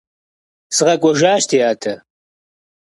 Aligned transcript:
СыкъэкӀуэжащ, 0.75 1.43
ди 1.49 1.57
адэ. 1.71 1.93